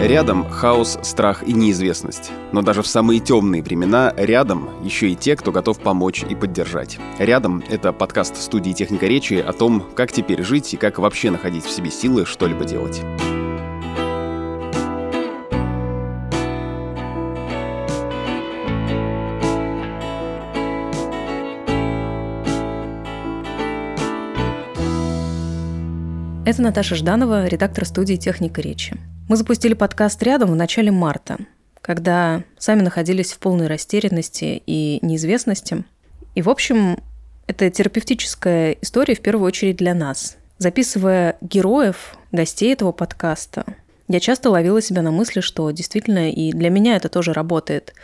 Рядом 0.00 0.48
хаос, 0.50 0.98
страх 1.02 1.42
и 1.42 1.54
неизвестность. 1.54 2.30
Но 2.52 2.60
даже 2.60 2.82
в 2.82 2.86
самые 2.86 3.18
темные 3.18 3.62
времена 3.62 4.12
рядом 4.14 4.68
еще 4.84 5.08
и 5.08 5.16
те, 5.16 5.36
кто 5.36 5.52
готов 5.52 5.80
помочь 5.80 6.22
и 6.22 6.34
поддержать. 6.34 6.98
Рядом— 7.18 7.62
это 7.70 7.94
подкаст 7.94 8.36
студии 8.36 8.72
«Техника 8.72 9.06
речи» 9.06 9.34
о 9.34 9.54
том, 9.54 9.82
как 9.94 10.12
теперь 10.12 10.42
жить 10.42 10.74
и 10.74 10.76
как 10.76 10.98
вообще 10.98 11.30
находить 11.30 11.64
в 11.64 11.70
себе 11.70 11.90
силы 11.90 12.26
что-либо 12.26 12.66
делать. 12.66 13.00
Это 26.44 26.62
Наташа 26.62 26.94
Жданова, 26.96 27.46
редактор 27.46 27.86
студии 27.86 28.16
«Техника 28.16 28.60
речи». 28.60 28.96
Мы 29.28 29.36
запустили 29.36 29.74
подкаст 29.74 30.22
рядом 30.22 30.52
в 30.52 30.54
начале 30.54 30.92
марта, 30.92 31.38
когда 31.80 32.44
сами 32.58 32.82
находились 32.82 33.32
в 33.32 33.40
полной 33.40 33.66
растерянности 33.66 34.62
и 34.66 35.00
неизвестности. 35.02 35.82
И, 36.36 36.42
в 36.42 36.48
общем, 36.48 37.02
это 37.48 37.68
терапевтическая 37.68 38.76
история 38.80 39.16
в 39.16 39.20
первую 39.20 39.44
очередь 39.44 39.78
для 39.78 39.94
нас. 39.94 40.36
Записывая 40.58 41.38
героев, 41.40 42.16
гостей 42.30 42.72
этого 42.72 42.92
подкаста, 42.92 43.64
я 44.06 44.20
часто 44.20 44.48
ловила 44.50 44.80
себя 44.80 45.02
на 45.02 45.10
мысли, 45.10 45.40
что 45.40 45.68
действительно 45.72 46.30
и 46.30 46.52
для 46.52 46.70
меня 46.70 46.94
это 46.94 47.08
тоже 47.08 47.32
работает. 47.32 47.94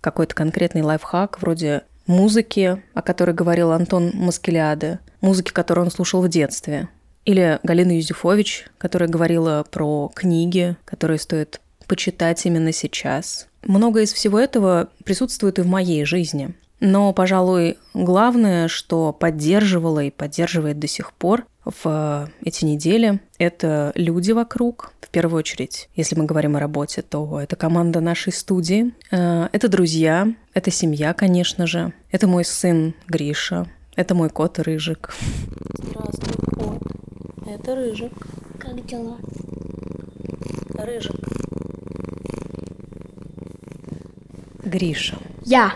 Какой-то 0.00 0.34
конкретный 0.34 0.80
лайфхак 0.80 1.42
вроде 1.42 1.82
музыки, 2.06 2.82
о 2.94 3.02
которой 3.02 3.32
говорил 3.32 3.70
Антон 3.72 4.12
Маскелиаде, 4.14 4.98
музыки, 5.20 5.52
которую 5.52 5.84
он 5.84 5.90
слушал 5.90 6.22
в 6.22 6.28
детстве, 6.30 6.88
или 7.24 7.58
Галина 7.62 7.96
Юзефович, 7.96 8.66
которая 8.78 9.08
говорила 9.08 9.64
про 9.70 10.10
книги, 10.14 10.76
которые 10.84 11.18
стоит 11.18 11.60
почитать 11.86 12.44
именно 12.46 12.72
сейчас. 12.72 13.48
Много 13.62 14.02
из 14.02 14.12
всего 14.12 14.38
этого 14.38 14.88
присутствует 15.04 15.58
и 15.58 15.62
в 15.62 15.66
моей 15.66 16.04
жизни. 16.04 16.54
Но, 16.80 17.12
пожалуй, 17.12 17.78
главное, 17.94 18.68
что 18.68 19.12
поддерживало 19.12 20.04
и 20.04 20.10
поддерживает 20.10 20.78
до 20.78 20.86
сих 20.86 21.12
пор 21.12 21.46
в 21.64 22.30
эти 22.42 22.64
недели, 22.64 23.20
это 23.38 23.92
люди 23.94 24.32
вокруг. 24.32 24.92
В 25.00 25.08
первую 25.08 25.38
очередь, 25.38 25.88
если 25.94 26.14
мы 26.18 26.26
говорим 26.26 26.56
о 26.56 26.60
работе, 26.60 27.00
то 27.00 27.40
это 27.40 27.56
команда 27.56 28.00
нашей 28.00 28.32
студии, 28.32 28.92
э, 29.10 29.48
это 29.52 29.68
друзья, 29.68 30.28
это 30.52 30.70
семья, 30.70 31.14
конечно 31.14 31.66
же, 31.66 31.94
это 32.10 32.26
мой 32.26 32.44
сын 32.44 32.94
Гриша, 33.06 33.66
это 33.96 34.14
мой 34.14 34.28
кот 34.28 34.58
Рыжик. 34.58 35.14
Здравствуй. 35.88 36.53
Это 37.46 37.74
Рыжик. 37.74 38.12
Как 38.58 38.84
дела? 38.86 39.18
Рыжик. 40.74 41.16
Гриша. 44.64 45.18
Я. 45.44 45.74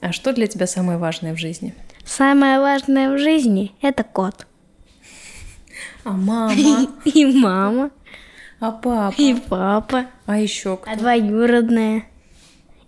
А 0.00 0.12
что 0.12 0.32
для 0.32 0.46
тебя 0.46 0.66
самое 0.66 0.98
важное 0.98 1.34
в 1.34 1.38
жизни? 1.38 1.74
Самое 2.04 2.60
важное 2.60 3.14
в 3.14 3.18
жизни– 3.18 3.72
это 3.82 4.04
кот. 4.04 4.46
А 6.04 6.10
мама? 6.12 6.52
И 7.04 7.24
мама, 7.24 7.90
А 8.60 8.70
папа? 8.70 9.14
и 9.16 9.34
папа, 9.34 10.06
А 10.26 10.38
еще 10.38 10.76
кто? 10.76 10.90
а 10.90 10.96
двоюродная, 10.96 12.04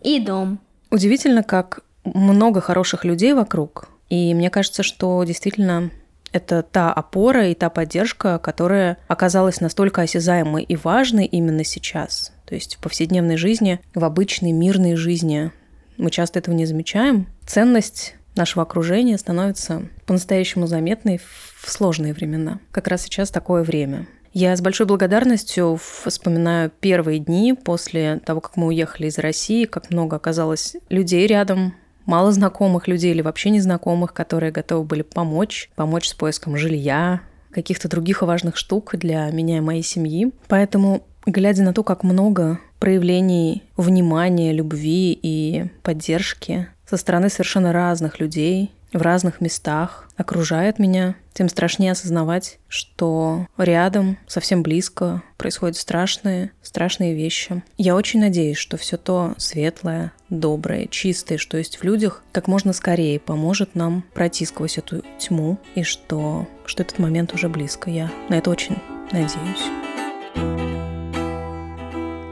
и 0.03 0.21
дом. 0.21 0.59
Удивительно, 0.91 1.43
как 1.43 1.81
много 2.05 2.61
хороших 2.61 3.05
людей 3.07 3.33
вокруг. 3.33 3.89
И 4.11 4.35
мне 4.35 4.51
кажется, 4.51 4.83
что 4.83 5.25
действительно 5.25 5.91
это 6.37 6.63
та 6.63 6.93
опора 6.93 7.49
и 7.49 7.55
та 7.55 7.71
поддержка, 7.71 8.39
которая 8.39 8.99
оказалась 9.09 9.61
настолько 9.61 10.03
осязаемой 10.03 10.63
и 10.63 10.77
важной 10.77 11.27
именно 11.27 11.65
сейчас. 11.65 12.33
То 12.45 12.55
есть 12.55 12.77
в 12.77 12.79
повседневной 12.79 13.37
жизни, 13.37 13.81
в 13.95 14.05
обычной 14.05 14.53
мирной 14.53 14.95
жизни 14.95 15.51
мы 15.97 16.11
часто 16.11 16.39
этого 16.39 16.55
не 16.55 16.67
замечаем. 16.67 17.27
Ценность 17.47 18.15
нашего 18.37 18.63
окружения 18.63 19.19
становится 19.19 19.89
по-настоящему 20.07 20.67
заметной 20.67 21.19
в 21.19 21.71
сложные 21.71 22.13
времена. 22.13 22.61
Как 22.71 22.87
раз 22.87 23.03
сейчас 23.03 23.31
такое 23.31 23.63
время. 23.63 24.07
Я 24.33 24.55
с 24.55 24.61
большой 24.61 24.85
благодарностью 24.85 25.81
вспоминаю 26.05 26.71
первые 26.81 27.19
дни 27.19 27.55
после 27.55 28.21
того, 28.23 28.43
как 28.43 28.57
мы 28.57 28.67
уехали 28.67 29.07
из 29.07 29.17
России, 29.17 29.65
как 29.65 29.91
много 29.91 30.17
оказалось 30.17 30.77
людей 30.91 31.27
рядом, 31.27 31.75
мало 32.07 32.33
знакомых 32.33 32.89
людей 32.89 33.13
или 33.13 33.21
вообще 33.21 33.51
незнакомых, 33.51 34.15
которые 34.15 34.53
готовы 34.53 34.85
были 34.85 35.03
помочь, 35.03 35.71
помочь 35.75 36.09
с 36.09 36.15
поиском 36.15 36.57
жилья, 36.57 37.21
каких-то 37.51 37.89
других 37.89 38.23
важных 38.23 38.57
штук 38.57 38.95
для 38.97 39.31
меня 39.31 39.59
и 39.59 39.61
моей 39.61 39.83
семьи. 39.83 40.33
Поэтому, 40.49 41.03
глядя 41.27 41.63
на 41.63 41.73
то, 41.73 41.83
как 41.83 42.03
много 42.03 42.59
проявлений 42.79 43.63
внимания, 43.77 44.53
любви 44.53 45.19
и 45.21 45.67
поддержки 45.83 46.69
со 46.89 46.97
стороны 46.97 47.29
совершенно 47.29 47.73
разных 47.73 48.21
людей 48.21 48.71
в 48.97 49.03
разных 49.03 49.41
местах 49.41 50.09
окружает 50.17 50.79
меня, 50.79 51.15
тем 51.33 51.49
страшнее 51.49 51.93
осознавать, 51.93 52.59
что 52.69 53.47
рядом, 53.59 54.19
совсем 54.27 54.63
близко 54.63 55.23
происходят 55.37 55.77
страшные, 55.77 56.53
страшные 56.63 57.15
вещи. 57.15 57.63
Я 57.77 57.95
очень 57.95 58.21
надеюсь, 58.21 58.57
что 58.57 58.77
все 58.77 58.97
то 58.97 59.35
светлое, 59.37 60.13
доброе, 60.31 60.87
чистое, 60.87 61.39
что 61.39 61.59
есть 61.59 61.77
в 61.77 61.85
людях, 61.85 62.23
как 62.33 62.49
можно 62.49 62.73
скорее 62.73 63.21
поможет 63.21 63.75
нам 63.75 64.05
пройти 64.15 64.45
сквозь 64.47 64.79
эту 64.79 65.03
тьму, 65.19 65.59
и 65.75 65.83
что, 65.83 66.49
что 66.65 66.83
этот 66.83 66.99
момент 66.99 67.35
уже 67.35 67.49
близко. 67.49 67.91
Я 67.91 68.11
на 68.29 68.35
это 68.35 68.51
очень 68.51 68.77
надеюсь. 69.13 70.76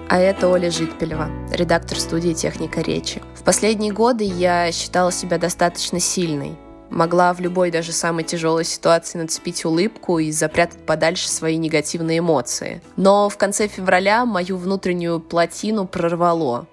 А 0.09 0.19
это 0.19 0.49
Оля 0.49 0.71
Житпелева, 0.71 1.31
редактор 1.51 1.99
студии 1.99 2.35
«Техника 2.35 2.83
речи». 2.83 3.23
В 3.35 3.43
последние 3.43 3.93
годы 3.93 4.25
я 4.25 4.71
считала 4.71 5.11
себя 5.11 5.39
достаточно 5.39 5.99
сильной. 5.99 6.57
Могла 6.91 7.33
в 7.33 7.41
любой, 7.41 7.71
даже 7.71 7.93
самой 7.93 8.23
тяжелой 8.25 8.65
ситуации 8.65 9.19
нацепить 9.19 9.65
улыбку 9.65 10.19
и 10.19 10.31
запрятать 10.31 10.85
подальше 10.85 11.29
свои 11.29 11.57
негативные 11.57 12.19
эмоции. 12.19 12.83
Но 12.97 13.29
в 13.29 13.37
конце 13.39 13.67
февраля 13.67 14.27
мою 14.27 14.59
внутреннюю 14.59 15.21
плотину 15.21 15.87
прорвало. 15.87 16.67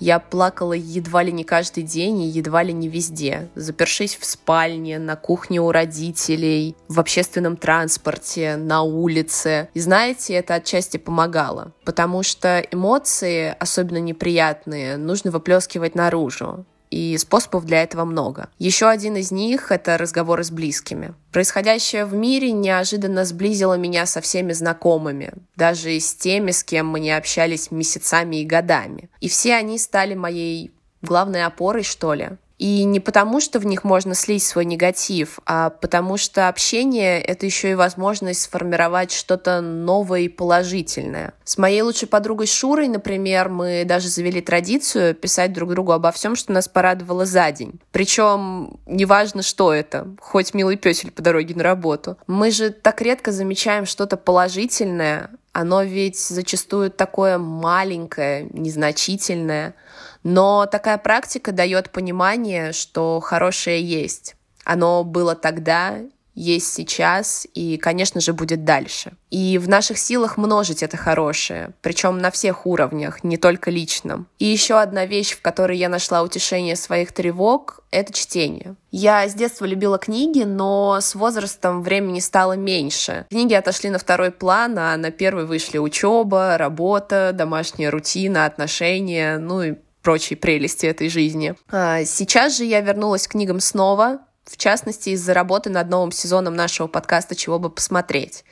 Я 0.00 0.20
плакала 0.20 0.74
едва 0.74 1.22
ли 1.22 1.32
не 1.32 1.44
каждый 1.44 1.82
день 1.82 2.22
и 2.22 2.28
едва 2.28 2.62
ли 2.62 2.72
не 2.72 2.88
везде, 2.88 3.48
запершись 3.54 4.16
в 4.16 4.24
спальне, 4.24 4.98
на 4.98 5.16
кухне 5.16 5.60
у 5.60 5.72
родителей, 5.72 6.76
в 6.88 7.00
общественном 7.00 7.56
транспорте, 7.56 8.56
на 8.56 8.82
улице. 8.82 9.68
И 9.74 9.80
знаете, 9.80 10.34
это 10.34 10.54
отчасти 10.54 10.96
помогало, 10.96 11.72
потому 11.84 12.22
что 12.22 12.60
эмоции, 12.70 13.54
особенно 13.58 13.98
неприятные, 13.98 14.96
нужно 14.96 15.30
выплескивать 15.30 15.94
наружу 15.94 16.64
и 16.90 17.16
способов 17.18 17.64
для 17.64 17.82
этого 17.82 18.04
много. 18.04 18.48
Еще 18.58 18.86
один 18.86 19.16
из 19.16 19.30
них— 19.30 19.70
это 19.72 19.98
разговоры 19.98 20.44
с 20.44 20.50
близкими. 20.50 21.14
Происходящее 21.32 22.04
в 22.04 22.14
мире 22.14 22.52
неожиданно 22.52 23.24
сблизило 23.24 23.74
меня 23.74 24.06
со 24.06 24.20
всеми 24.20 24.52
знакомыми, 24.52 25.32
даже 25.56 25.98
с 25.98 26.14
теми, 26.14 26.50
с 26.50 26.64
кем 26.64 26.86
мы 26.88 27.00
не 27.00 27.10
общались 27.10 27.70
месяцами 27.70 28.36
и 28.36 28.44
годами. 28.44 29.10
И 29.20 29.28
все 29.28 29.54
они 29.54 29.78
стали 29.78 30.14
моей 30.14 30.72
главной 31.02 31.44
опорой, 31.44 31.82
что 31.82 32.14
ли. 32.14 32.30
И 32.58 32.84
не 32.84 32.98
потому, 32.98 33.40
что 33.40 33.60
в 33.60 33.66
них 33.66 33.84
можно 33.84 34.14
слить 34.14 34.42
свой 34.42 34.64
негатив, 34.64 35.38
а 35.46 35.70
потому 35.70 36.16
что 36.16 36.48
общение— 36.48 37.20
это 37.22 37.46
еще 37.46 37.70
и 37.70 37.74
возможность 37.74 38.42
сформировать 38.42 39.12
что-то 39.12 39.60
новое 39.60 40.20
и 40.20 40.28
положительное. 40.28 41.34
С 41.44 41.56
моей 41.56 41.82
лучшей 41.82 42.08
подругой 42.08 42.48
Шурой, 42.48 42.88
например, 42.88 43.48
мы 43.48 43.84
даже 43.86 44.08
завели 44.08 44.40
традицию 44.40 45.14
писать 45.14 45.52
друг 45.52 45.70
другу 45.70 45.92
обо 45.92 46.10
всем, 46.10 46.34
что 46.34 46.52
нас 46.52 46.68
порадовало 46.68 47.26
за 47.26 47.50
день. 47.52 47.80
Причем 47.92 48.78
неважно, 48.86 49.42
что 49.42 49.72
это, 49.72 50.08
хоть 50.20 50.52
милый 50.52 50.76
песель 50.76 51.12
по 51.12 51.22
дороге 51.22 51.54
на 51.54 51.62
работу. 51.62 52.18
Мы 52.26 52.50
же 52.50 52.70
так 52.70 53.00
редко 53.00 53.30
замечаем 53.30 53.86
что-то 53.86 54.16
положительное, 54.16 55.30
оно 55.52 55.82
ведь 55.82 56.18
зачастую 56.18 56.90
такое 56.90 57.38
маленькое, 57.38 58.48
незначительное— 58.52 59.74
но 60.28 60.66
такая 60.66 60.98
практика 60.98 61.52
дает 61.52 61.90
понимание, 61.90 62.72
что 62.72 63.18
хорошее 63.20 63.82
есть. 63.82 64.36
Оно 64.62 65.02
было 65.02 65.34
тогда, 65.34 66.00
есть 66.34 66.72
сейчас 66.72 67.46
и, 67.54 67.78
конечно 67.78 68.20
же, 68.20 68.34
будет 68.34 68.64
дальше. 68.64 69.12
И 69.30 69.58
в 69.58 69.68
наших 69.68 69.98
силах 69.98 70.36
множить 70.36 70.82
это 70.82 70.96
хорошее, 70.96 71.70
причем 71.80 72.18
на 72.18 72.30
всех 72.30 72.66
уровнях, 72.66 73.24
не 73.24 73.38
только 73.38 73.70
личном. 73.70 74.28
И 74.38 74.44
еще 74.44 74.78
одна 74.78 75.06
вещь, 75.06 75.32
в 75.32 75.40
которой 75.40 75.78
я 75.78 75.88
нашла 75.88 76.22
утешение 76.22 76.76
своих 76.76 77.12
тревог, 77.12 77.80
это 77.90 78.12
чтение. 78.12 78.76
Я 78.92 79.26
с 79.26 79.34
детства 79.34 79.64
любила 79.64 79.98
книги, 79.98 80.42
но 80.44 81.00
с 81.00 81.14
возрастом 81.14 81.82
времени 81.82 82.20
стало 82.20 82.52
меньше. 82.52 83.26
Книги 83.30 83.54
отошли 83.54 83.88
на 83.88 83.98
второй 83.98 84.30
план, 84.30 84.78
а 84.78 84.96
на 84.98 85.10
первый 85.10 85.46
вышли 85.46 85.78
учеба, 85.78 86.58
работа, 86.58 87.32
домашняя 87.32 87.90
рутина, 87.90 88.44
отношения, 88.44 89.38
ну 89.38 89.62
и 89.62 89.74
прочие 90.02 90.36
прелести 90.36 90.86
этой 90.86 91.08
жизни. 91.08 91.54
А, 91.70 92.04
сейчас 92.04 92.56
же 92.56 92.64
я 92.64 92.80
вернулась 92.80 93.26
к 93.26 93.32
книгам 93.32 93.60
снова, 93.60 94.20
в 94.44 94.56
частности, 94.56 95.10
из-за 95.10 95.34
работы 95.34 95.68
над 95.70 95.88
новым 95.90 96.10
сезоном 96.10 96.56
нашего 96.56 96.86
подкаста 96.86 97.34
«Чего 97.34 97.58
бы 97.58 97.70
посмотреть». 97.70 98.44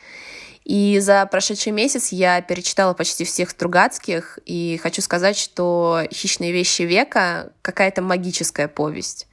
И 0.64 0.98
за 0.98 1.24
прошедший 1.26 1.72
месяц 1.72 2.08
я 2.10 2.40
перечитала 2.42 2.92
почти 2.92 3.24
всех 3.24 3.50
Стругацких, 3.50 4.40
и 4.44 4.78
хочу 4.82 5.00
сказать, 5.00 5.38
что 5.38 6.02
«Хищные 6.12 6.52
вещи 6.52 6.82
века»— 6.82 7.52
какая-то 7.62 8.02
магическая 8.02 8.66
повесть. 8.66 9.28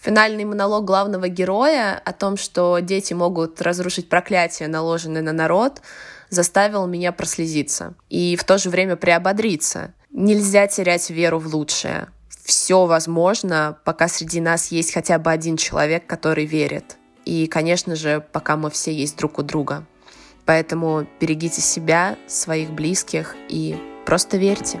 Финальный 0.00 0.46
монолог 0.46 0.86
главного 0.86 1.28
героя 1.28 2.00
о 2.02 2.12
том, 2.14 2.38
что 2.38 2.78
дети 2.78 3.12
могут 3.12 3.60
разрушить 3.60 4.08
проклятие, 4.08 4.68
наложенное 4.68 5.20
на 5.20 5.32
народ, 5.32 5.82
заставил 6.30 6.86
меня 6.86 7.12
прослезиться 7.12 7.94
и 8.08 8.34
в 8.36 8.44
то 8.44 8.56
же 8.56 8.70
время 8.70 8.96
приободриться. 8.96 9.92
Нельзя 10.12 10.66
терять 10.66 11.08
веру 11.08 11.38
в 11.38 11.54
лучшее. 11.54 12.08
Все 12.28 12.86
возможно, 12.86 13.78
пока 13.84 14.08
среди 14.08 14.40
нас 14.40 14.72
есть 14.72 14.92
хотя 14.92 15.20
бы 15.20 15.30
один 15.30 15.56
человек, 15.56 16.04
который 16.06 16.46
верит. 16.46 16.96
И, 17.24 17.46
конечно 17.46 17.94
же, 17.94 18.24
пока 18.32 18.56
мы 18.56 18.70
все 18.70 18.92
есть 18.92 19.16
друг 19.16 19.38
у 19.38 19.42
друга. 19.42 19.86
Поэтому 20.46 21.06
берегите 21.20 21.60
себя, 21.60 22.16
своих 22.26 22.70
близких 22.70 23.36
и 23.48 23.76
просто 24.04 24.36
верьте. 24.36 24.80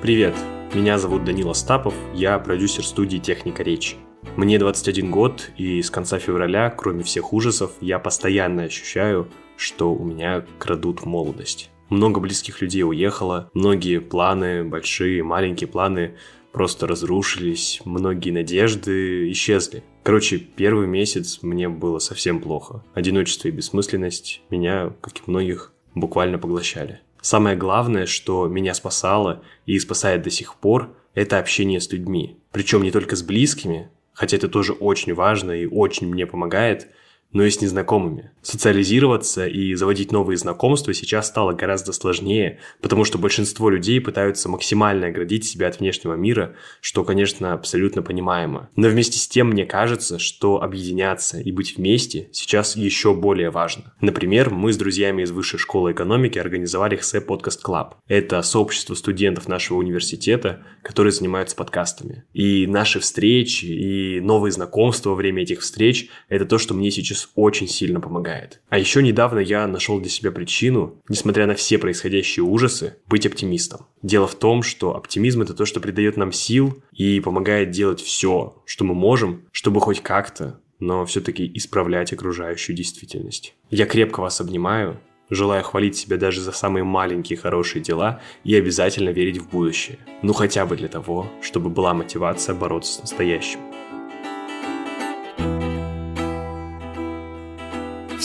Привет, 0.00 0.36
меня 0.72 0.98
зовут 0.98 1.24
Данила 1.24 1.54
Стапов, 1.54 1.94
я 2.14 2.38
продюсер 2.38 2.86
студии 2.86 3.18
«Техника 3.18 3.64
речи». 3.64 3.96
Мне 4.36 4.58
21 4.58 5.10
год, 5.10 5.50
и 5.56 5.80
с 5.80 5.90
конца 5.90 6.18
февраля, 6.18 6.70
кроме 6.70 7.02
всех 7.04 7.32
ужасов, 7.32 7.72
я 7.80 7.98
постоянно 7.98 8.64
ощущаю, 8.64 9.28
что 9.56 9.94
у 9.94 10.04
меня 10.04 10.44
крадут 10.58 11.06
молодость. 11.06 11.70
Много 11.88 12.20
близких 12.20 12.60
людей 12.60 12.82
уехало, 12.82 13.50
многие 13.54 14.00
планы, 14.00 14.64
большие, 14.64 15.22
маленькие 15.22 15.68
планы 15.68 16.16
просто 16.52 16.86
разрушились, 16.86 17.80
многие 17.84 18.30
надежды 18.30 19.30
исчезли. 19.32 19.82
Короче, 20.02 20.38
первый 20.38 20.86
месяц 20.86 21.40
мне 21.42 21.68
было 21.68 21.98
совсем 21.98 22.40
плохо. 22.40 22.84
Одиночество 22.94 23.48
и 23.48 23.50
бессмысленность 23.50 24.42
меня, 24.50 24.92
как 25.00 25.18
и 25.18 25.22
многих, 25.26 25.72
буквально 25.94 26.38
поглощали. 26.38 27.00
Самое 27.20 27.56
главное, 27.56 28.06
что 28.06 28.46
меня 28.48 28.74
спасало 28.74 29.42
и 29.64 29.78
спасает 29.78 30.22
до 30.22 30.30
сих 30.30 30.56
пор, 30.56 30.94
это 31.14 31.38
общение 31.38 31.80
с 31.80 31.90
людьми. 31.90 32.38
Причем 32.52 32.82
не 32.82 32.90
только 32.90 33.16
с 33.16 33.22
близкими, 33.22 33.88
хотя 34.14 34.36
это 34.36 34.48
тоже 34.48 34.72
очень 34.72 35.12
важно 35.12 35.52
и 35.52 35.66
очень 35.66 36.08
мне 36.08 36.26
помогает– 36.26 36.88
но 37.34 37.44
и 37.44 37.50
с 37.50 37.60
незнакомыми. 37.60 38.30
Социализироваться 38.40 39.46
и 39.46 39.74
заводить 39.74 40.12
новые 40.12 40.38
знакомства 40.38 40.94
сейчас 40.94 41.26
стало 41.26 41.52
гораздо 41.52 41.92
сложнее, 41.92 42.60
потому 42.80 43.04
что 43.04 43.18
большинство 43.18 43.68
людей 43.68 44.00
пытаются 44.00 44.48
максимально 44.48 45.08
оградить 45.08 45.44
себя 45.44 45.68
от 45.68 45.80
внешнего 45.80 46.14
мира, 46.14 46.54
что, 46.80 47.04
конечно, 47.04 47.52
абсолютно 47.52 48.02
понимаемо. 48.02 48.70
Но 48.76 48.88
вместе 48.88 49.18
с 49.18 49.28
тем 49.28 49.48
мне 49.48 49.66
кажется, 49.66 50.18
что 50.18 50.62
объединяться 50.62 51.40
и 51.40 51.50
быть 51.50 51.76
вместе 51.76 52.28
сейчас 52.32 52.76
еще 52.76 53.14
более 53.14 53.50
важно. 53.50 53.94
Например, 54.00 54.50
мы 54.50 54.72
с 54.72 54.76
друзьями 54.76 55.22
из 55.22 55.32
Высшей 55.32 55.58
школы 55.58 55.92
экономики 55.92 56.38
организовали 56.38 56.96
HSE 56.96 57.20
Podcast 57.20 57.62
Club. 57.62 57.96
Это 58.06 58.40
сообщество 58.42 58.94
студентов 58.94 59.48
нашего 59.48 59.78
университета, 59.78 60.64
которые 60.82 61.12
занимаются 61.12 61.56
подкастами. 61.56 62.24
И 62.32 62.68
наши 62.68 63.00
встречи, 63.00 63.64
и 63.64 64.20
новые 64.20 64.52
знакомства 64.52 65.10
во 65.10 65.16
время 65.16 65.42
этих 65.42 65.60
встреч– 65.60 66.08
это 66.28 66.44
то, 66.44 66.58
что 66.58 66.74
мне 66.74 66.92
сейчас 66.92 67.23
очень 67.34 67.68
сильно 67.68 68.00
помогает. 68.00 68.60
А 68.68 68.78
еще 68.78 69.02
недавно 69.02 69.38
я 69.38 69.66
нашел 69.66 70.00
для 70.00 70.10
себя 70.10 70.30
причину, 70.30 71.02
несмотря 71.08 71.46
на 71.46 71.54
все 71.54 71.78
происходящие 71.78 72.44
ужасы, 72.44 72.96
быть 73.06 73.26
оптимистом. 73.26 73.86
Дело 74.02 74.26
в 74.26 74.34
том, 74.34 74.62
что 74.62 74.96
оптимизм 74.96 75.42
это 75.42 75.54
то, 75.54 75.64
что 75.64 75.80
придает 75.80 76.16
нам 76.16 76.32
сил 76.32 76.82
и 76.92 77.20
помогает 77.20 77.70
делать 77.70 78.00
все, 78.00 78.62
что 78.66 78.84
мы 78.84 78.94
можем, 78.94 79.44
чтобы 79.52 79.80
хоть 79.80 80.00
как-то, 80.00 80.60
но 80.78 81.04
все-таки 81.06 81.50
исправлять 81.54 82.12
окружающую 82.12 82.76
действительность. 82.76 83.54
Я 83.70 83.86
крепко 83.86 84.20
вас 84.20 84.40
обнимаю, 84.40 85.00
желаю 85.30 85.62
хвалить 85.62 85.96
себя 85.96 86.16
даже 86.16 86.40
за 86.40 86.52
самые 86.52 86.84
маленькие 86.84 87.38
хорошие 87.38 87.82
дела 87.82 88.20
и 88.44 88.54
обязательно 88.54 89.10
верить 89.10 89.38
в 89.38 89.48
будущее. 89.48 89.98
Ну 90.22 90.32
хотя 90.32 90.66
бы 90.66 90.76
для 90.76 90.88
того, 90.88 91.30
чтобы 91.40 91.70
была 91.70 91.94
мотивация 91.94 92.54
бороться 92.54 92.92
с 92.92 93.00
настоящим. 93.00 93.73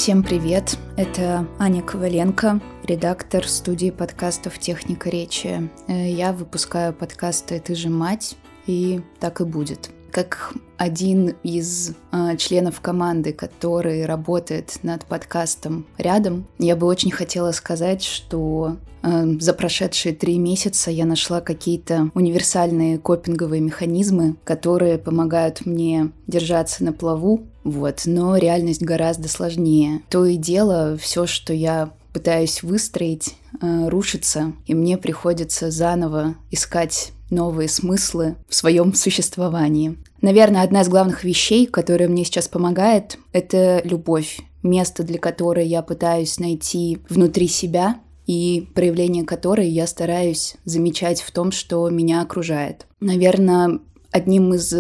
Всем 0.10 0.24
привет! 0.24 0.76
Это 0.98 1.48
Аня 1.60 1.84
Коваленко, 1.84 2.60
редактор 2.84 3.48
студии 3.48 3.92
подкастов 3.92 4.58
«Техника 4.58 5.08
речи». 5.08 5.70
Э, 5.88 6.10
я 6.10 6.34
выпускаю 6.34 6.94
подкасты 6.94 7.60
«Ты 7.60 7.76
же 7.76 7.90
мать» 7.90 8.36
и 8.66 9.02
«Так 9.20 9.40
и 9.40 9.44
будет». 9.44 9.92
Как 10.12 10.52
один 10.80 11.36
из 11.44 11.92
э, 12.12 12.38
членов 12.38 12.80
команды, 12.80 13.34
который 13.34 14.06
работает 14.06 14.80
над 14.82 15.04
подкастом 15.04 15.86
рядом, 15.98 16.48
я 16.58 16.78
бы 16.78 16.88
очень 16.88 17.12
хотела 17.12 17.52
сказать, 17.52 18.02
что 18.02 18.78
э, 19.04 19.26
за 19.42 19.54
прошедшие 19.54 20.16
три 20.16 20.40
месяца 20.40 20.90
я 20.90 21.06
нашла 21.06 21.42
какие-то 21.42 22.10
универсальные 22.14 22.98
копинговые 22.98 23.62
механизмы, 23.62 24.38
которые 24.46 24.98
помогают 24.98 25.66
мне 25.66 26.12
держаться 26.28 26.86
на 26.86 26.94
плаву 26.94 27.44
вот, 27.66 28.04
но 28.06 28.38
реальность 28.38 28.82
гораздо 28.82 29.28
сложнее. 29.28 30.02
То 30.10 30.26
и 30.26 30.38
дело, 30.38 30.98
все, 30.98 31.28
что 31.28 31.54
я 31.54 31.92
пытаюсь 32.14 32.64
выстроить, 32.64 33.36
э, 33.62 33.90
рушится, 33.90 34.54
и 34.66 34.74
мне 34.74 34.98
приходится 34.98 35.72
заново 35.72 36.36
искать 36.52 37.12
новые 37.30 37.70
смыслы 37.70 38.38
в 38.48 38.56
своем 38.56 38.94
существовании. 38.94 39.98
Наверное, 40.22 40.64
одна 40.64 40.82
из 40.82 40.90
главных 40.90 41.24
вещей, 41.24 41.66
которая 41.66 42.10
мне 42.10 42.26
сейчас 42.26 42.48
помогает, 42.48 43.18
это 43.32 43.82
любовь. 43.84 44.40
Место, 44.62 45.04
для 45.04 45.20
которой 45.20 45.66
я 45.68 45.82
пытаюсь 45.82 46.38
найти 46.38 47.00
внутри 47.08 47.48
себя, 47.48 47.96
и 48.28 48.68
проявление 48.76 49.24
которой 49.24 49.68
я 49.70 49.88
стараюсь 49.88 50.56
замечать 50.64 51.22
в 51.22 51.32
том, 51.32 51.52
что 51.52 51.90
меня 51.90 52.22
окружает. 52.22 52.86
Наверное, 53.00 53.80
одним 54.12 54.54
из 54.54 54.72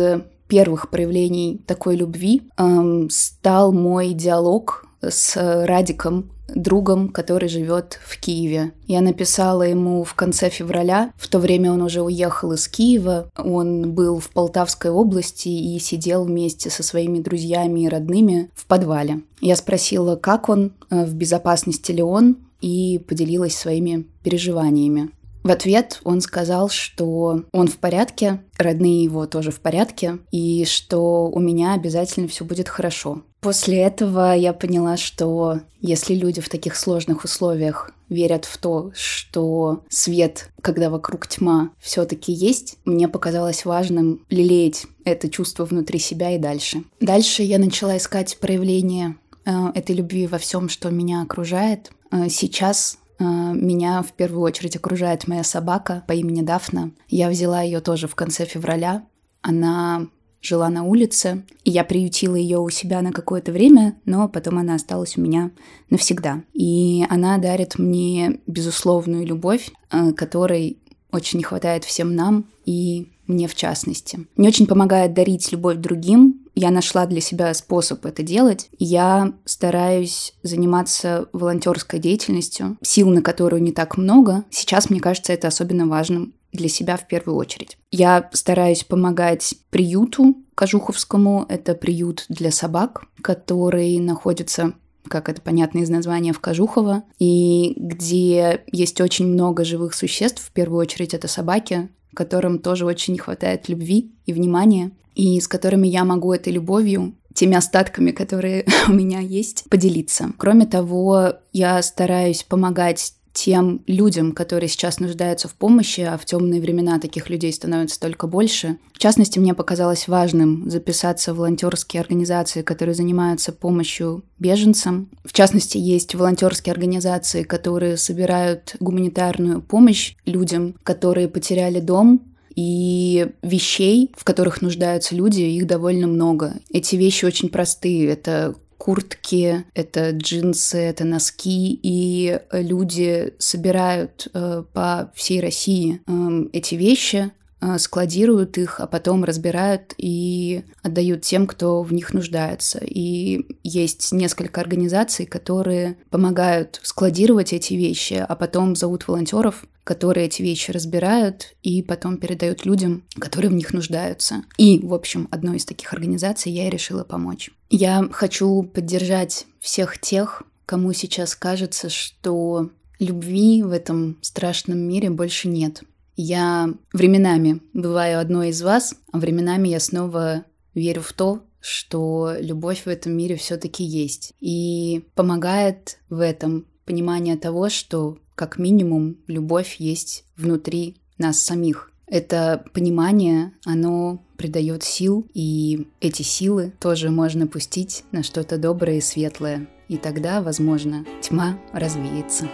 первых 0.47 0.89
проявлений 0.89 1.61
такой 1.65 1.95
любви 1.95 2.43
эм, 2.57 3.09
стал 3.09 3.71
мой 3.71 4.13
диалог 4.13 4.85
с 5.01 5.65
Радиком, 5.65 6.29
другом, 6.55 7.09
который 7.09 7.49
живет 7.49 7.99
в 8.03 8.19
Киеве. 8.19 8.71
Я 8.87 9.01
написала 9.01 9.63
ему 9.63 10.03
в 10.03 10.13
конце 10.13 10.49
февраля. 10.49 11.11
В 11.17 11.27
то 11.27 11.39
время 11.39 11.71
он 11.71 11.81
уже 11.81 12.01
уехал 12.01 12.53
из 12.53 12.67
Киева. 12.67 13.29
Он 13.37 13.91
был 13.91 14.19
в 14.19 14.29
Полтавской 14.29 14.91
области 14.91 15.49
и 15.49 15.79
сидел 15.79 16.23
вместе 16.23 16.69
со 16.69 16.83
своими 16.83 17.19
друзьями 17.19 17.81
и 17.81 17.89
родными 17.89 18.49
в 18.55 18.65
подвале. 18.65 19.21
Я 19.41 19.55
спросила, 19.55 20.15
как 20.15 20.49
он, 20.49 20.73
э, 20.89 21.05
в 21.05 21.13
безопасности 21.13 21.91
ли 21.91 22.01
он, 22.01 22.37
и 22.61 22.99
поделилась 23.07 23.55
своими 23.55 24.05
переживаниями. 24.23 25.11
В 25.43 25.51
ответ 25.51 26.01
он 26.03 26.21
сказал, 26.21 26.69
что 26.69 27.43
он 27.51 27.67
в 27.67 27.77
порядке, 27.77 28.41
родные 28.57 29.03
его 29.03 29.25
тоже 29.25 29.51
в 29.51 29.59
порядке, 29.59 30.19
и 30.31 30.65
что 30.65 31.29
у 31.29 31.39
меня 31.39 31.73
обязательно 31.73 32.27
все 32.27 32.43
будет 32.45 32.67
хорошо. 32.67 33.23
После 33.39 33.77
этого 33.79 34.35
я 34.35 34.51
поняла, 34.51 34.97
что 34.97 35.61
если 35.79 36.13
люди 36.13 36.41
в 36.41 36.49
таких 36.49 36.75
сложных 36.75 37.23
условиях 37.23 37.91
верят 38.09 38.43
в 38.45 38.57
то, 38.57 38.91
что 38.93 39.83
свет, 39.89 40.49
когда 40.61 40.89
вокруг 40.89 41.27
тьма, 41.27 41.69
все-таки 41.79 42.33
есть, 42.33 42.77
мне 42.83 43.07
показалось 43.07 43.65
важным 43.65 44.25
лелеять 44.29 44.87
это 45.05 45.29
чувство 45.29 45.63
внутри 45.65 45.99
себя 45.99 46.35
и 46.35 46.39
дальше. 46.39 46.83
Дальше 46.99 47.43
я 47.43 47.59
начала 47.59 47.97
искать 47.97 48.37
проявление 48.39 49.15
э, 49.45 49.51
этой 49.73 49.95
любви 49.95 50.27
во 50.27 50.37
всем, 50.37 50.67
что 50.69 50.89
меня 50.89 51.21
окружает. 51.21 51.91
Э, 52.11 52.27
сейчас 52.29 52.97
меня 53.19 54.01
в 54.01 54.13
первую 54.13 54.41
очередь 54.43 54.75
окружает 54.75 55.27
моя 55.27 55.43
собака 55.43 56.03
по 56.07 56.13
имени 56.13 56.41
Дафна. 56.41 56.91
Я 57.07 57.29
взяла 57.29 57.61
ее 57.61 57.81
тоже 57.81 58.07
в 58.07 58.15
конце 58.15 58.45
февраля. 58.45 59.05
Она 59.41 60.07
жила 60.41 60.69
на 60.69 60.83
улице, 60.83 61.43
и 61.63 61.71
я 61.71 61.83
приютила 61.83 62.35
ее 62.35 62.59
у 62.59 62.69
себя 62.69 63.01
на 63.01 63.11
какое-то 63.11 63.51
время, 63.51 63.99
но 64.05 64.29
потом 64.29 64.57
она 64.57 64.75
осталась 64.75 65.17
у 65.17 65.21
меня 65.21 65.51
навсегда. 65.89 66.43
И 66.53 67.05
она 67.09 67.37
дарит 67.37 67.77
мне 67.77 68.39
безусловную 68.47 69.25
любовь, 69.25 69.71
а, 69.89 70.13
которой 70.13 70.77
очень 71.11 71.39
не 71.39 71.43
хватает 71.43 71.83
всем 71.83 72.15
нам 72.15 72.45
и 72.65 73.09
мне 73.27 73.47
в 73.47 73.55
частности. 73.55 74.27
Мне 74.35 74.47
очень 74.47 74.67
помогает 74.67 75.13
дарить 75.13 75.51
любовь 75.51 75.77
другим, 75.77 76.38
я 76.55 76.71
нашла 76.71 77.05
для 77.05 77.21
себя 77.21 77.53
способ 77.53 78.05
это 78.05 78.23
делать. 78.23 78.69
Я 78.77 79.33
стараюсь 79.45 80.33
заниматься 80.43 81.29
волонтерской 81.33 81.99
деятельностью, 81.99 82.77
сил 82.81 83.09
на 83.09 83.21
которую 83.21 83.61
не 83.61 83.71
так 83.71 83.97
много. 83.97 84.43
Сейчас, 84.49 84.89
мне 84.89 84.99
кажется, 84.99 85.33
это 85.33 85.47
особенно 85.47 85.87
важным 85.87 86.33
для 86.51 86.69
себя 86.69 86.97
в 86.97 87.07
первую 87.07 87.37
очередь. 87.37 87.77
Я 87.91 88.29
стараюсь 88.33 88.83
помогать 88.83 89.55
приюту 89.69 90.35
Кожуховскому. 90.55 91.45
Это 91.47 91.75
приют 91.75 92.25
для 92.27 92.51
собак, 92.51 93.03
который 93.21 93.97
находится 93.99 94.73
как 95.07 95.27
это 95.29 95.41
понятно 95.41 95.79
из 95.79 95.89
названия, 95.89 96.33
в 96.33 96.39
Кожухово, 96.39 97.03
и 97.17 97.73
где 97.77 98.63
есть 98.71 99.01
очень 99.01 99.27
много 99.27 99.63
живых 99.63 99.93
существ, 99.93 100.43
в 100.45 100.51
первую 100.51 100.81
очередь 100.81 101.13
это 101.13 101.27
собаки, 101.27 101.89
которым 102.13 102.59
тоже 102.59 102.85
очень 102.85 103.13
не 103.13 103.19
хватает 103.19 103.69
любви 103.69 104.11
и 104.25 104.33
внимания 104.33 104.91
и 105.15 105.39
с 105.39 105.47
которыми 105.47 105.87
я 105.87 106.05
могу 106.05 106.33
этой 106.33 106.53
любовью 106.53 107.13
теми 107.33 107.55
остатками, 107.55 108.11
которые 108.11 108.65
у 108.87 108.91
меня 108.91 109.19
есть, 109.19 109.65
поделиться. 109.69 110.31
Кроме 110.37 110.65
того, 110.65 111.33
я 111.53 111.81
стараюсь 111.81 112.43
помогать 112.43 113.13
тем 113.33 113.81
людям, 113.87 114.31
которые 114.31 114.69
сейчас 114.69 114.99
нуждаются 114.99 115.47
в 115.47 115.53
помощи, 115.53 116.01
а 116.01 116.17
в 116.17 116.25
темные 116.25 116.61
времена 116.61 116.99
таких 116.99 117.29
людей 117.29 117.53
становится 117.53 117.99
только 117.99 118.27
больше. 118.27 118.77
В 118.93 118.97
частности, 118.97 119.39
мне 119.39 119.53
показалось 119.53 120.07
важным 120.07 120.69
записаться 120.69 121.33
в 121.33 121.37
волонтерские 121.37 122.01
организации, 122.01 122.61
которые 122.61 122.95
занимаются 122.95 123.51
помощью 123.51 124.23
беженцам. 124.39 125.09
В 125.23 125.33
частности, 125.33 125.77
есть 125.77 126.15
волонтерские 126.15 126.73
организации, 126.73 127.43
которые 127.43 127.97
собирают 127.97 128.75
гуманитарную 128.79 129.61
помощь 129.61 130.15
людям, 130.25 130.75
которые 130.83 131.27
потеряли 131.27 131.79
дом, 131.79 132.21
и 132.55 133.31
вещей, 133.41 134.11
в 134.17 134.25
которых 134.25 134.61
нуждаются 134.61 135.15
люди, 135.15 135.41
их 135.41 135.65
довольно 135.65 136.07
много. 136.07 136.55
Эти 136.73 136.97
вещи 136.97 137.23
очень 137.23 137.47
простые. 137.47 138.09
Это 138.09 138.55
куртки, 138.79 139.65
это 139.75 140.11
джинсы, 140.11 140.77
это 140.77 141.03
носки, 141.03 141.79
и 141.83 142.39
люди 142.51 143.33
собирают 143.37 144.29
э, 144.33 144.63
по 144.73 145.11
всей 145.13 145.41
России 145.41 146.01
э, 146.07 146.47
эти 146.53 146.75
вещи, 146.75 147.31
э, 147.59 147.77
складируют 147.77 148.57
их, 148.57 148.79
а 148.79 148.87
потом 148.87 149.25
разбирают 149.25 149.93
и 149.97 150.63
отдают 150.81 151.23
тем, 151.23 151.45
кто 151.45 151.83
в 151.83 151.91
них 151.91 152.13
нуждается. 152.13 152.79
И 152.81 153.57
есть 153.63 154.13
несколько 154.13 154.61
организаций, 154.61 155.25
которые 155.25 155.97
помогают 156.09 156.79
складировать 156.81 157.51
эти 157.51 157.73
вещи, 157.73 158.25
а 158.27 158.33
потом 158.35 158.77
зовут 158.77 159.09
волонтеров, 159.09 159.65
которые 159.89 160.27
эти 160.27 160.43
вещи 160.43 160.69
разбирают 160.69 161.55
и 161.63 161.81
потом 161.81 162.17
передают 162.17 162.63
людям, 162.63 163.03
которые 163.17 163.49
в 163.49 163.55
них 163.55 163.73
нуждаются. 163.73 164.43
И, 164.55 164.79
в 164.83 164.93
общем, 164.93 165.27
одной 165.31 165.57
из 165.57 165.65
таких 165.65 165.91
организаций 165.93 166.51
я 166.51 166.67
и 166.67 166.69
решила 166.69 167.03
помочь. 167.03 167.49
Я 167.71 168.07
хочу 168.11 168.61
поддержать 168.61 169.47
всех 169.59 169.99
тех, 169.99 170.43
кому 170.67 170.93
сейчас 170.93 171.35
кажется, 171.35 171.89
что 171.89 172.69
любви 172.99 173.63
в 173.63 173.71
этом 173.71 174.19
страшном 174.21 174.77
мире 174.77 175.09
больше 175.09 175.47
нет. 175.47 175.81
Я 176.15 176.71
временами 176.93 177.59
бываю 177.73 178.19
одной 178.19 178.49
из 178.49 178.61
вас, 178.61 178.93
а 179.11 179.17
временами 179.17 179.69
я 179.69 179.79
снова 179.79 180.43
верю 180.75 181.01
в 181.01 181.13
то, 181.13 181.41
что 181.59 182.35
любовь 182.39 182.83
в 182.85 182.89
этом 182.89 183.13
мире 183.13 183.37
все-таки 183.37 183.83
есть. 183.83 184.33
И 184.39 185.07
помогает 185.15 185.97
в 186.09 186.19
этом 186.19 186.67
понимание 186.85 187.37
того, 187.37 187.69
что 187.69 188.19
как 188.39 188.57
минимум, 188.57 189.17
любовь 189.27 189.75
есть 189.79 190.23
внутри 190.37 190.95
нас 191.17 191.39
самих. 191.39 191.91
Это 192.07 192.63
понимание, 192.71 193.51
оно 193.65 194.23
придает 194.37 194.81
сил, 194.81 195.27
и 195.33 195.89
эти 195.99 196.21
силы 196.21 196.71
тоже 196.79 197.09
можно 197.09 197.47
пустить 197.47 198.05
на 198.13 198.23
что-то 198.23 198.57
доброе 198.57 198.99
и 198.99 199.01
светлое. 199.01 199.67
И 199.89 199.97
тогда, 199.97 200.41
возможно, 200.41 201.05
тьма 201.19 201.59
развеется. 201.73 202.47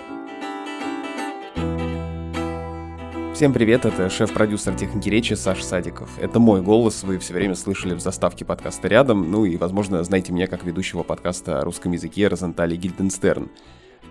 Всем 3.36 3.54
привет, 3.54 3.86
это 3.86 4.10
шеф-продюсер 4.10 4.74
техники 4.74 5.10
речи 5.10 5.36
Саш 5.36 5.62
Садиков. 5.62 6.10
Это 6.20 6.40
мой 6.40 6.64
голос, 6.64 7.04
вы 7.04 7.20
все 7.20 7.36
время 7.36 7.54
слышали 7.54 7.94
в 7.94 8.00
заставке 8.00 8.44
подкаста 8.44 8.88
рядом, 8.88 9.30
ну 9.30 9.46
и, 9.46 9.56
возможно, 9.56 10.04
знаете 10.04 10.34
меня 10.34 10.48
как 10.48 10.64
ведущего 10.64 11.04
подкаста 11.04 11.60
о 11.60 11.64
русском 11.64 11.92
языке 11.92 12.28
Розентали 12.28 12.76
Гильденстерн. 12.76 13.52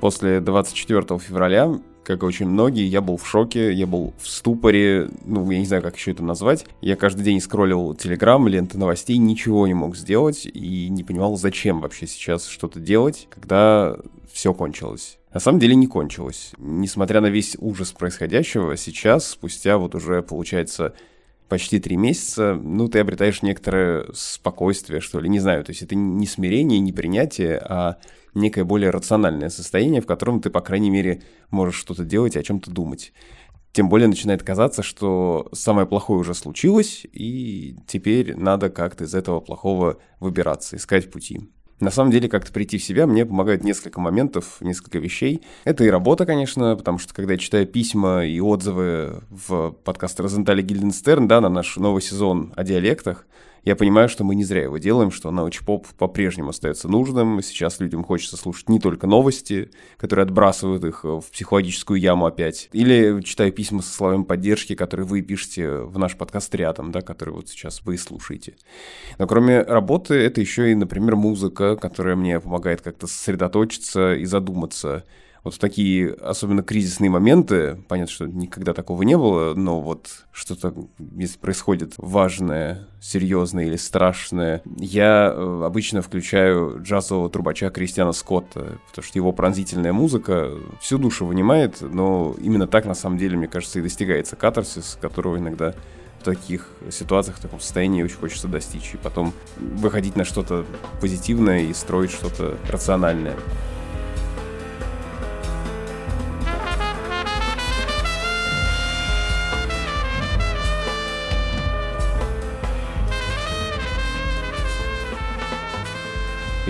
После 0.01 0.41
24 0.41 1.19
февраля, 1.19 1.81
как 2.05 2.23
и 2.23 2.27
очень 2.27 2.47
многие, 2.47 2.87
я 2.87 3.01
был 3.01 3.17
в 3.17 3.27
шоке, 3.27 3.73
я 3.73 3.87
был 3.87 4.13
в 4.19 4.29
ступоре, 4.29 5.09
ну, 5.25 5.51
я 5.51 5.59
не 5.59 5.65
знаю, 5.65 5.83
как 5.83 5.97
еще 5.97 6.13
это 6.13 6.23
назвать. 6.23 6.67
Я 6.81 6.97
каждый 6.97 7.25
день 7.25 7.41
скроллил 7.41 7.95
Телеграм, 7.95 8.47
ленты 8.47 8.79
новостей, 8.79 9.17
ничего 9.17 9.67
не 9.67 9.75
мог 9.75 9.97
сделать 9.97 10.47
и 10.47 10.89
не 10.91 11.03
понимал, 11.03 11.37
зачем 11.37 11.81
вообще 11.81 12.07
сейчас 12.07 12.47
что-то 12.47 12.81
делать, 12.81 13.29
когда 13.31 13.97
все 14.31 14.53
кончилось. 14.53 15.19
На 15.33 15.41
самом 15.41 15.59
деле 15.59 15.75
не 15.75 15.87
кончилось. 15.87 16.53
Несмотря 16.59 17.21
на 17.21 17.27
весь 17.27 17.57
ужас 17.59 17.93
происходящего, 17.93 18.77
сейчас, 18.77 19.31
спустя 19.31 19.79
вот 19.79 19.95
уже, 19.95 20.23
получается, 20.23 20.95
почти 21.49 21.81
три 21.81 21.97
месяца, 21.97 22.55
ну, 22.55 22.89
ты 22.89 23.01
обретаешь 23.01 23.43
некоторое 23.43 24.07
спокойствие, 24.13 25.01
что 25.01 25.21
ли, 25.21 25.29
не 25.29 25.41
знаю, 25.41 25.65
то 25.65 25.71
есть 25.71 25.83
это 25.83 25.95
не 25.95 26.27
смирение, 26.27 26.79
не 26.79 26.93
принятие, 26.93 27.59
а 27.59 27.97
некое 28.35 28.65
более 28.65 28.91
рациональное 28.91 29.49
состояние, 29.49 30.01
в 30.01 30.07
котором 30.07 30.41
ты, 30.41 30.51
по 30.51 30.61
крайней 30.61 30.91
мере, 30.91 31.23
можешь 31.51 31.77
что-то 31.77 32.05
делать 32.05 32.37
и 32.37 32.39
о 32.39 32.43
чем-то 32.43 32.71
думать. 32.71 33.13
Тем 33.73 33.89
более 33.89 34.07
начинает 34.07 34.43
казаться, 34.45 34.85
что 34.85 35.49
самое 35.53 35.87
плохое 35.87 36.21
уже 36.21 36.35
случилось, 36.35 37.05
и 37.13 37.77
теперь 37.89 38.37
надо 38.37 38.71
как-то 38.71 39.05
из 39.05 39.15
этого 39.15 39.41
плохого 39.41 39.99
выбираться, 40.21 40.77
искать 40.77 41.11
пути. 41.11 41.51
На 41.81 41.91
самом 41.91 42.13
деле, 42.13 42.29
как-то 42.29 42.53
прийти 42.53 42.79
в 42.79 42.85
себя 42.85 43.07
мне 43.07 43.27
помогает 43.27 43.65
несколько 43.65 44.01
моментов, 44.01 44.59
несколько 44.61 45.01
вещей. 45.01 45.43
Это 45.65 45.83
и 45.83 45.91
работа, 45.91 46.25
конечно, 46.25 46.77
потому 46.77 46.99
что 46.99 47.13
когда 47.13 47.33
я 47.33 47.39
читаю 47.39 47.67
письма 47.67 48.25
и 48.25 48.39
отзывы 48.39 49.23
в 49.29 49.73
подкаст 49.83 50.21
Розентали 50.21 50.63
Гильденстерн, 50.63 51.27
да, 51.27 51.41
на 51.41 51.49
наш 51.49 51.77
новый 51.77 52.01
сезон 52.01 52.53
о 52.55 52.63
диалектах, 52.63 53.27
я 53.65 53.77
понимаю, 53.77 54.09
что 54.09 54.25
мы 54.25 54.35
не 54.35 54.45
зря 54.45 54.63
его 54.63 54.79
делаем, 54.79 55.11
что 55.11 55.31
научпоп 55.31 55.87
по-прежнему 55.99 56.51
остается 56.51 56.89
нужным. 56.89 57.43
Сейчас 57.43 57.81
людям 57.81 58.05
хочется 58.05 58.37
слушать 58.37 58.69
не 58.69 58.79
только 58.79 59.07
новости, 59.07 59.71
которые 59.97 60.25
отбрасывают 60.25 60.85
их 60.85 61.05
в 61.05 61.25
психологическую 61.33 61.99
яму 61.99 62.27
опять, 62.27 62.69
или 62.73 63.23
читаю 63.23 63.53
письма 63.53 63.83
со 63.83 63.93
словами 63.93 64.25
поддержки, 64.25 64.75
которые 64.75 65.07
вы 65.07 65.23
пишете 65.23 65.79
в 65.79 65.99
наш 65.99 66.17
подкаст 66.17 66.55
рядом, 66.55 66.93
да, 66.93 67.01
который 67.01 67.35
вот 67.35 67.49
сейчас 67.49 67.83
вы 67.85 67.97
слушаете. 67.97 68.55
Но 69.19 69.27
кроме 69.27 69.63
работы, 69.63 70.15
это 70.15 70.41
еще 70.41 70.71
и, 70.71 70.75
например, 70.75 71.17
музыка, 71.17 71.77
которая 71.77 72.17
мне 72.17 72.41
помогает 72.41 72.83
как-то 72.83 73.07
сосредоточиться 73.07 74.15
и 74.15 74.25
задуматься 74.25 75.05
вот 75.45 75.55
в 75.55 75.59
такие 75.59 76.15
особенно 76.15 76.63
кризисные 76.63 77.11
моменты, 77.11 77.79
понятно, 77.87 78.13
что 78.13 78.27
никогда 78.27 78.73
такого 78.73 79.03
не 79.03 79.17
было, 79.17 79.55
но 79.55 79.81
вот 79.81 80.09
что-то, 80.33 80.75
если 80.99 81.39
происходит 81.39 81.93
важное, 81.99 82.89
серьезное 83.01 83.67
или 83.67 83.77
страшное, 83.77 84.63
я 84.79 85.31
э, 85.31 85.63
обычно 85.65 86.01
включаю 86.01 86.83
джазового 86.83 87.29
трубача 87.29 87.69
Кристиана 87.69 88.13
Скотта, 88.13 88.79
потому 88.89 89.05
что 89.07 89.19
его 89.19 89.33
пронзительная 89.33 89.93
музыка 89.93 90.51
всю 90.81 90.97
душу 90.97 91.27
вынимает, 91.27 91.83
но 91.83 92.35
именно 92.41 92.67
так, 92.67 92.87
на 92.87 92.95
самом 92.95 93.19
деле, 93.19 93.37
мне 93.37 93.47
кажется, 93.47 93.79
и 93.79 93.83
достигается 93.83 94.37
катарсис, 94.37 94.97
которого 94.99 95.37
иногда 95.37 95.75
в 96.21 96.25
таких 96.25 96.71
ситуациях, 96.91 97.37
в 97.37 97.43
таком 97.43 97.61
состоянии 97.61 98.03
очень 98.03 98.17
хочется 98.17 98.49
достичь, 98.49 98.95
и 98.95 98.97
потом 98.97 99.35
выходить 99.59 100.17
на 100.17 100.25
что-то 100.25 100.65
позитивное 101.03 101.65
и 101.65 101.75
строить 101.75 102.13
что-то 102.13 102.57
рациональное. 102.71 103.37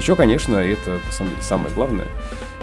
Еще, 0.04 0.16
конечно, 0.16 0.56
это 0.56 1.00
на 1.06 1.12
самом 1.12 1.30
деле 1.30 1.42
самое 1.42 1.74
главное, 1.74 2.06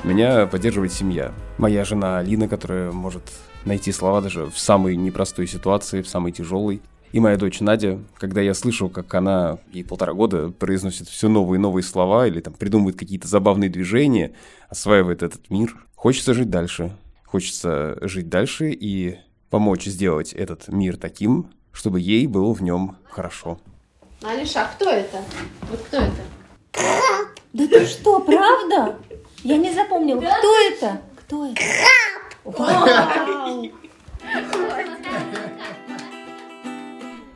меня 0.04 0.46
поддерживает 0.46 0.94
семья. 0.94 1.34
Моя 1.58 1.84
жена 1.86 2.20
Алина, 2.20 2.48
которая 2.48 2.92
может 2.92 3.24
найти 3.66 3.92
слова 3.92 4.22
даже 4.22 4.46
в 4.46 4.60
самой 4.60 4.96
непростой 4.96 5.48
ситуации, 5.48 6.04
в 6.04 6.08
самой 6.08 6.34
тяжелой. 6.34 6.84
И 7.14 7.20
моя 7.20 7.38
дочь 7.38 7.60
Надя, 7.60 7.98
когда 8.20 8.42
я 8.42 8.54
слышу, 8.54 8.90
как 8.90 9.12
она, 9.16 9.58
ей 9.74 9.84
полтора 9.84 10.14
года, 10.14 10.52
произносит 10.52 11.08
все 11.08 11.30
новые 11.30 11.58
и 11.58 11.62
новые 11.62 11.82
слова 11.82 12.28
или 12.28 12.42
там 12.42 12.54
придумывает 12.54 12.96
какие-то 12.96 13.28
забавные 13.28 13.72
движения, 13.72 14.34
осваивает 14.70 15.24
этот 15.24 15.50
мир, 15.50 15.88
хочется 15.96 16.36
жить 16.36 16.52
дальше. 16.52 16.96
Хочется 17.26 17.98
жить 18.02 18.30
дальше 18.30 18.70
и 18.70 19.18
помочь 19.50 19.86
сделать 19.86 20.34
этот 20.34 20.68
мир 20.68 20.96
таким, 20.96 21.50
чтобы 21.72 22.02
ей 22.02 22.28
было 22.28 22.54
в 22.54 22.62
нем 22.62 22.98
хорошо. 23.10 23.60
Алиша, 24.22 24.62
а 24.62 24.66
кто 24.76 24.92
это? 24.92 25.24
Вот 25.72 25.80
кто 25.80 25.98
это? 25.98 26.22
Да 27.53 27.67
ты 27.67 27.86
что, 27.86 28.22
правда? 28.22 28.98
Я 29.43 29.58
не 29.58 29.72
запомнила. 29.74 30.22
Кто 30.22 30.60
это? 30.70 31.01
Кто 31.17 31.48
это? 31.48 31.62
Вау! 32.46 33.70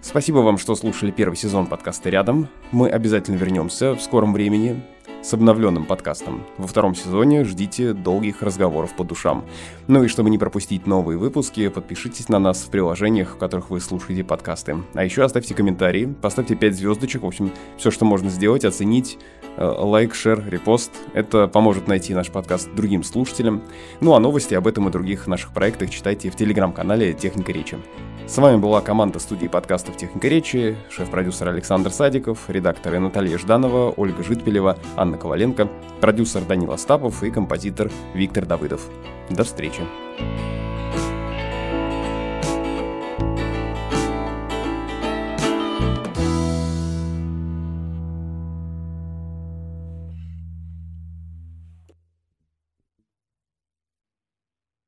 Спасибо 0.01 0.37
вам, 0.37 0.57
что 0.57 0.75
слушали 0.75 1.11
первый 1.11 1.35
сезон 1.35 1.67
подкаста 1.67 2.09
«Рядом». 2.09 2.47
Мы 2.71 2.89
обязательно 2.89 3.35
вернемся 3.35 3.93
в 3.93 4.01
скором 4.01 4.31
времени 4.31 4.81
с 5.25 5.33
обновленным 5.33 5.85
подкастом. 5.85 6.43
Во 6.59 6.67
втором 6.67 6.93
сезоне 6.93 7.45
ждите 7.45 7.93
долгих 7.93 8.43
разговоров 8.43 8.95
по 8.95 9.03
душам. 9.03 9.43
Ну 9.87 10.03
и 10.03 10.07
чтобы 10.07 10.29
не 10.29 10.37
пропустить 10.37 10.85
новые 10.85 11.17
выпуски, 11.17 11.67
подпишитесь 11.69 12.29
на 12.29 12.37
нас 12.37 12.59
в 12.59 12.69
приложениях, 12.69 13.33
в 13.33 13.37
которых 13.37 13.71
вы 13.71 13.79
слушаете 13.79 14.23
подкасты. 14.23 14.77
А 14.93 15.03
еще 15.03 15.23
оставьте 15.23 15.55
комментарии, 15.55 16.05
поставьте 16.21 16.55
5 16.55 16.75
звездочек, 16.75 17.23
в 17.23 17.25
общем, 17.25 17.51
все, 17.77 17.89
что 17.89 18.05
можно 18.05 18.29
сделать, 18.29 18.65
оценить, 18.65 19.17
э, 19.57 19.65
лайк, 19.65 20.13
шер, 20.13 20.47
репост. 20.47 20.91
Это 21.13 21.47
поможет 21.47 21.87
найти 21.87 22.13
наш 22.13 22.29
подкаст 22.29 22.69
другим 22.75 23.03
слушателям. 23.03 23.63
Ну 24.01 24.13
а 24.13 24.19
новости 24.19 24.53
об 24.53 24.67
этом 24.67 24.87
и 24.89 24.91
других 24.91 25.25
наших 25.25 25.53
проектах 25.53 25.89
читайте 25.89 26.29
в 26.29 26.35
телеграм-канале 26.35 27.13
«Техника 27.13 27.51
речи». 27.51 27.79
С 28.27 28.39
вами 28.39 28.57
была 28.57 28.81
команда 28.81 29.19
студии 29.19 29.45
подкастов 29.45 29.97
«Техника 29.97 30.27
речи», 30.27 30.75
шеф-продюсер 30.89 31.47
Александр 31.47 31.91
Садиков, 31.91 32.49
редакторы 32.49 32.99
Наталья 32.99 33.37
Жданова, 33.37 33.93
Ольга 33.95 34.23
Житпелева, 34.23 34.79
Анна 34.95 35.14
Коваленко, 35.17 35.69
продюсер 36.01 36.43
Данил 36.43 36.71
Остапов 36.71 37.23
и 37.23 37.31
композитор 37.31 37.91
Виктор 38.13 38.45
Давыдов. 38.45 38.81
До 39.29 39.43
встречи! 39.43 39.81